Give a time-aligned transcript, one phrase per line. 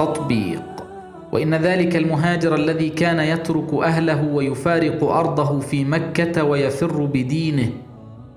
[0.00, 0.62] تطبيق.
[1.32, 7.70] وإن ذلك المهاجر الذي كان يترك أهله ويفارق أرضه في مكة ويفر بدينه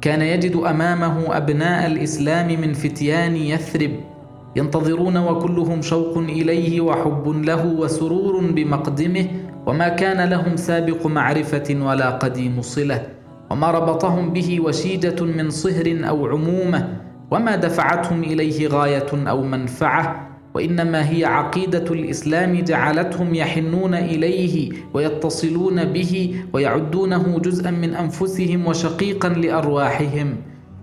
[0.00, 3.90] كان يجد أمامه أبناء الإسلام من فتيان يثرب
[4.56, 9.26] ينتظرون وكلهم شوق إليه وحب له وسرور بمقدمه
[9.66, 13.02] وما كان لهم سابق معرفة ولا قديم صلة
[13.50, 16.96] وما ربطهم به وشيجة من صهر أو عمومة
[17.30, 26.34] وما دفعتهم إليه غاية أو منفعة وإنما هي عقيدة الإسلام جعلتهم يحنون إليه ويتصلون به
[26.52, 30.36] ويعدونه جزءا من أنفسهم وشقيقا لأرواحهم.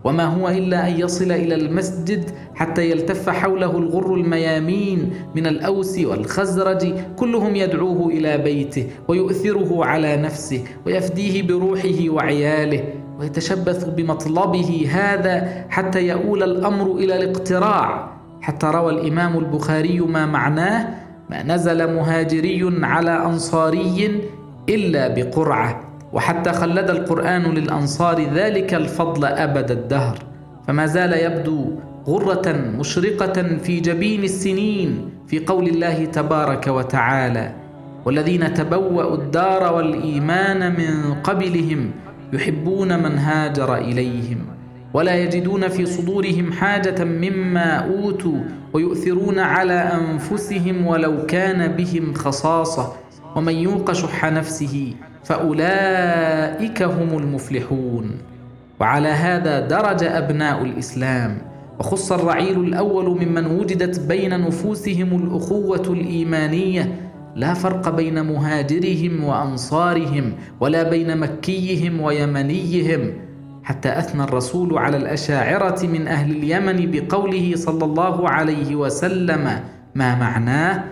[0.03, 6.93] وما هو إلا أن يصل إلى المسجد حتى يلتف حوله الغر الميامين من الأوس والخزرج
[7.15, 12.83] كلهم يدعوه إلى بيته ويؤثره على نفسه ويفديه بروحه وعياله
[13.19, 18.22] ويتشبث بمطلبه هذا حتى يؤول الأمر إلى الاقتراع.
[18.43, 20.87] حتى روى الإمام البخاري ما معناه
[21.29, 24.21] ما نزل مهاجري على أنصاري
[24.69, 25.81] إلا بقرعة
[26.13, 30.19] وحتى خلد القرآن للأنصار ذلك الفضل أبد الدهر
[30.67, 31.71] فما زال يبدو
[32.07, 37.51] غرة مشرقة في جبين السنين في قول الله تبارك وتعالى
[38.05, 41.91] والذين تبوأوا الدار والإيمان من قبلهم
[42.33, 44.37] يحبون من هاجر إليهم
[44.93, 48.39] ولا يجدون في صدورهم حاجة مما أوتوا
[48.73, 52.93] ويؤثرون على أنفسهم ولو كان بهم خصاصة.
[53.35, 58.11] ومن يوق شح نفسه فأولئك هم المفلحون.
[58.79, 61.37] وعلى هذا درج أبناء الإسلام.
[61.79, 66.95] وخص الرعيل الأول ممن وجدت بين نفوسهم الأخوة الإيمانية.
[67.35, 73.13] لا فرق بين مهاجرهم وأنصارهم ولا بين مكيهم ويمنيهم.
[73.63, 79.59] حتى أثنى الرسول على الأشاعرة من أهل اليمن بقوله صلى الله عليه وسلم
[79.95, 80.83] ما معناه؟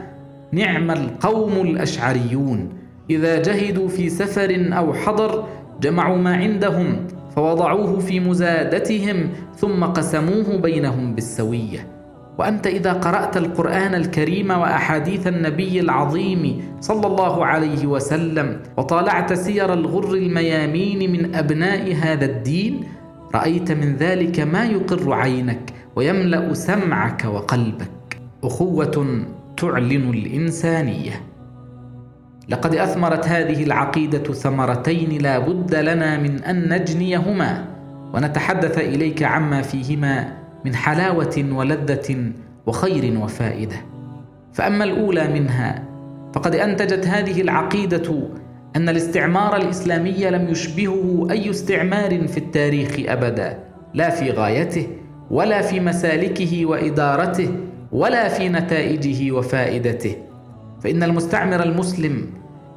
[0.52, 2.70] نعم القوم الأشعريون.
[3.09, 5.48] إذا جهدوا في سفر أو حضر
[5.82, 12.01] جمعوا ما عندهم فوضعوه في مزادتهم ثم قسموه بينهم بالسوية.
[12.37, 20.14] وأنت إذا قرأت القرآن الكريم وأحاديث النبي العظيم صلى الله عليه وسلم وطالعت سير الغر
[20.14, 22.83] الميامين من أبناء هذا الدين
[23.36, 28.17] رأيت من ذلك ما يقر عينك ويملأ سمعك وقلبك.
[28.43, 29.25] أخوة
[29.58, 31.21] تعلن الإنسانية.
[32.49, 37.65] لقد أثمرت هذه العقيدة ثمرتين لا بد لنا من أن نجنيهما
[38.14, 42.32] ونتحدث إليك عما فيهما من حلاوة ولذة
[42.66, 43.76] وخير وفائدة.
[44.54, 45.83] فأما الأولى منها
[46.33, 48.30] فقد أنتجت هذه العقيدة
[48.76, 53.60] أن الاستعمار الإسلامي لم يشبهه أي استعمار في التاريخ أبدا
[53.94, 54.88] لا في غايته
[55.32, 57.50] ولا في مسالكه وإدارته
[57.92, 60.16] ولا في نتائجه وفائدته.
[60.83, 62.27] فإن المستعمر المسلم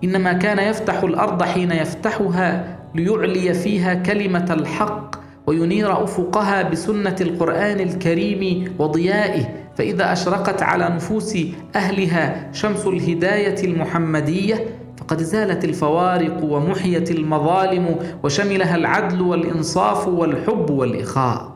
[0.04, 8.74] إنما كان يفتح الأرض حين يفتحها ليعلي فيها كلمة الحق وينير أفقها بسنة القرآن الكريم
[8.78, 11.38] وضيائه فإذا أشرقت على نفوس
[11.76, 14.66] أهلها شمس الهداية المحمدية
[14.96, 21.54] فقد زالت الفوارق ومحيت المظالم وشملها العدل والإنصاف والحب والإخاء.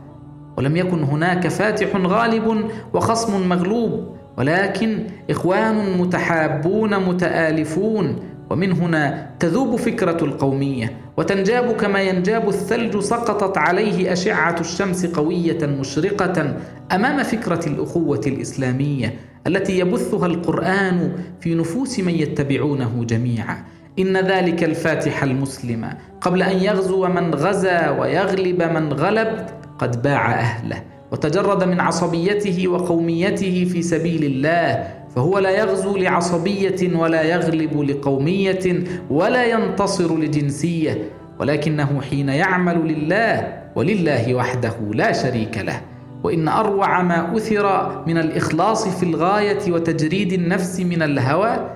[0.56, 8.16] ولم يكن هناك فاتح غالب وخصم مغلوب ولكن إخوان متحابون متآلفون
[8.50, 16.56] ومن هنا تذوب فكرة القومية وتنجاب كما ينجاب الثلج سقطت عليه أشعة الشمس قوية مشرقة
[16.92, 19.14] أمام فكرة الأخوة الإسلامية
[19.47, 23.64] التي يبثها القرآن في نفوس من يتبعونه جميعا.
[23.98, 25.91] إن ذلك الفاتح المسلم.
[26.20, 29.47] قبل أن يغزو من غزا ويغلب من غلب
[29.78, 30.82] قد باع أهله
[31.12, 39.44] وتجرد من عصبيته وقوميته في سبيل الله فهو لا يغزو لعصبية ولا يغلب لقومية ولا
[39.44, 41.10] ينتصر لجنسية
[41.41, 45.81] ولكنه حين يعمل لله ولله وحده لا شريك له.
[46.25, 47.66] وإن أروع ما أثر
[48.06, 51.70] من الإخلاص في الغاية وتجريد النفس من الهوى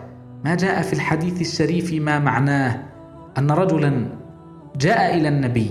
[0.45, 2.83] ما جاء في الحديث الشريف ما معناه؟
[3.39, 4.07] أن رجلا
[4.77, 5.71] جاء إلى النبي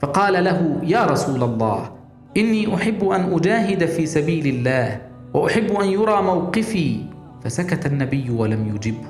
[0.00, 1.90] فقال له يا رسول الله
[2.36, 5.11] إني أحب أن أجاهد في سبيل الله.
[5.34, 7.00] وأحب أن يرى موقفي
[7.44, 9.08] فسكت النبي ولم يجبه.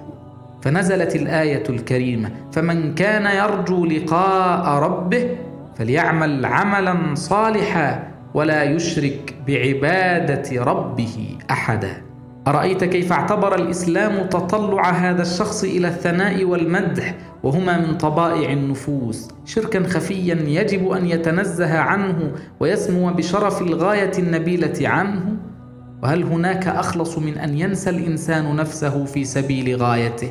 [0.63, 5.37] فنزلت الآية الكريمة فمن كان يرجو لقاء ربه
[5.75, 12.03] فليعمل عملا صالحا ولا يشرك بعبادة ربه احدا.
[12.47, 19.29] أرأيت كيف اعتبر الإسلام تطلع هذا الشخص إلى الثناء والمدح وهما من طبائع النفوس.
[19.45, 25.32] شركا خفيا يجب أن يتنزه عنه ويسمو بشرف الغاية النبيلة عنه
[26.03, 30.31] وهل هناك أخلص من أن ينسى الإنسان نفسه في سبيل غايته؟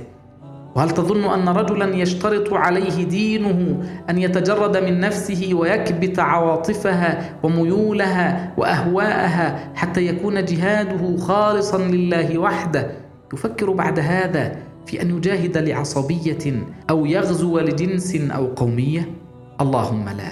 [0.76, 9.72] وهل تظن أن رجلا يشترط عليه دينه أن يتجرد من نفسه ويكبت عواطفها وميولها وأهواءها
[9.76, 12.92] حتى يكون جهاده خالصا لله وحده؟
[13.34, 19.10] يفكر بعد هذا في أن يجاهد لعصبية أو يغزو لجنس أو قومية؟
[19.62, 20.32] اللهم لا.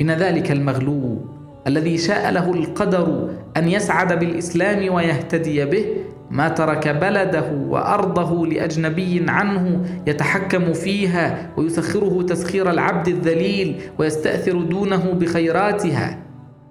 [0.00, 1.31] إن ذلك المغلوب
[1.66, 5.86] الذي شاء له القدر أن يسعد بالإسلام ويهتدي به
[6.30, 16.18] ما ترك بلده وأرضه لأجنبي عنه يتحكم فيها ويسخره تسخير العبد الذليل ويستأثر دونه بخيراتها.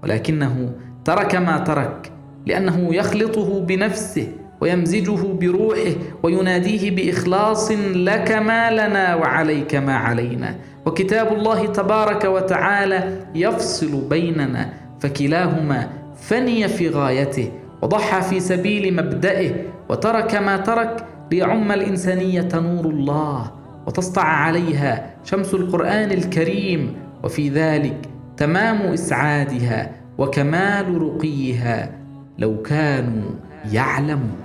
[0.03, 0.71] ولكنه
[1.05, 2.11] ترك ما ترك
[2.45, 4.27] لأنه يخلطه بنفسه
[4.61, 5.91] ويمزجه بروحه
[6.23, 10.55] ويناديه بإخلاص لك ما لنا وعليك ما علينا.
[10.85, 17.51] وكتاب الله تبارك وتعالى يفصل بيننا فكلاهما فني في غايته
[17.81, 19.51] وضحى في سبيل مبدئه
[19.89, 23.51] وترك ما ترك ليعم الإنسانية نور الله
[23.87, 31.89] وتسطع عليها شمس القرآن الكريم وفي ذلك تمام إسعادها وكمال رقيها
[32.37, 33.29] لو كانوا
[33.71, 34.37] يعلمون.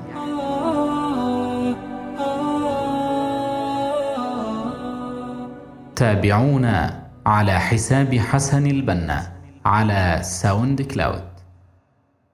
[5.96, 9.35] تابعونا على حساب حسن البنا.
[9.66, 11.35] على ساوند كلاود